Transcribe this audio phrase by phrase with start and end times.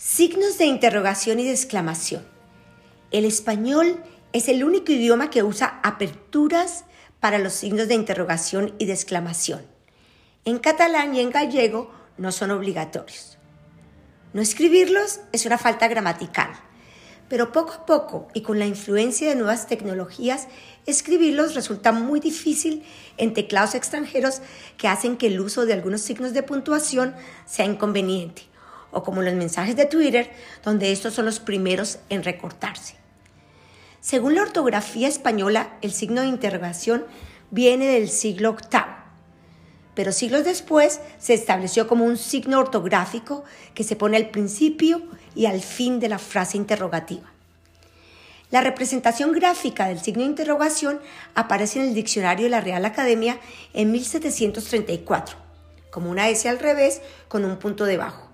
[0.00, 2.24] Signos de interrogación y de exclamación.
[3.10, 4.00] El español
[4.32, 6.84] es el único idioma que usa aperturas
[7.18, 9.66] para los signos de interrogación y de exclamación.
[10.44, 13.38] En catalán y en gallego no son obligatorios.
[14.32, 16.50] No escribirlos es una falta gramatical,
[17.28, 20.46] pero poco a poco y con la influencia de nuevas tecnologías,
[20.86, 22.84] escribirlos resulta muy difícil
[23.16, 24.42] en teclados extranjeros
[24.76, 28.47] que hacen que el uso de algunos signos de puntuación sea inconveniente
[28.90, 30.30] o como los mensajes de Twitter,
[30.64, 32.94] donde estos son los primeros en recortarse.
[34.00, 37.04] Según la ortografía española, el signo de interrogación
[37.50, 38.80] viene del siglo VIII,
[39.94, 45.02] pero siglos después se estableció como un signo ortográfico que se pone al principio
[45.34, 47.32] y al fin de la frase interrogativa.
[48.50, 51.00] La representación gráfica del signo de interrogación
[51.34, 53.40] aparece en el diccionario de la Real Academia
[53.74, 55.36] en 1734,
[55.90, 58.27] como una S al revés con un punto debajo.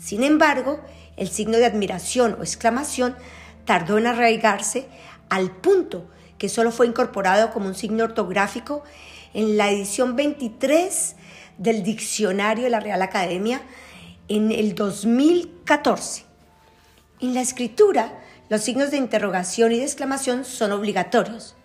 [0.00, 0.80] Sin embargo,
[1.18, 3.14] el signo de admiración o exclamación
[3.66, 4.88] tardó en arraigarse
[5.28, 8.82] al punto que solo fue incorporado como un signo ortográfico
[9.34, 11.16] en la edición 23
[11.58, 13.60] del Diccionario de la Real Academia
[14.28, 16.24] en el 2014.
[17.20, 21.56] En la escritura, los signos de interrogación y de exclamación son obligatorios.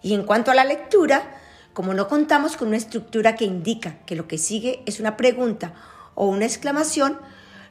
[0.00, 1.38] Y en cuanto a la lectura,
[1.74, 5.74] como no contamos con una estructura que indica que lo que sigue es una pregunta
[6.14, 7.18] o una exclamación,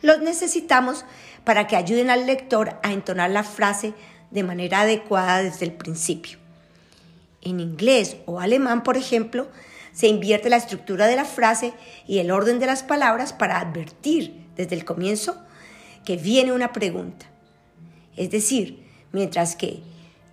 [0.02, 1.06] los necesitamos
[1.44, 3.94] para que ayuden al lector a entonar la frase
[4.32, 6.38] de manera adecuada desde el principio.
[7.42, 9.48] En inglés o alemán, por ejemplo,
[9.94, 11.74] se invierte la estructura de la frase
[12.08, 15.42] y el orden de las palabras para advertir desde el comienzo
[16.06, 17.26] que viene una pregunta.
[18.16, 19.82] Es decir, mientras que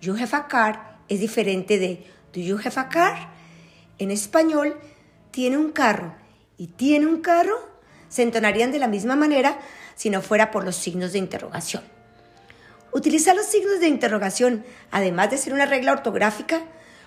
[0.01, 3.29] you have a car es diferente de do you have a car,
[3.97, 4.77] en español
[5.31, 6.13] tiene un carro
[6.57, 7.57] y tiene un carro
[8.09, 9.59] se entonarían de la misma manera
[9.95, 11.83] si no fuera por los signos de interrogación.
[12.91, 16.61] Utilizar los signos de interrogación, además de ser una regla ortográfica,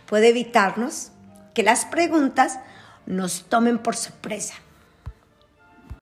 [0.07, 1.11] puede evitarnos
[1.55, 2.59] que las preguntas
[3.07, 4.55] nos tomen por sorpresa.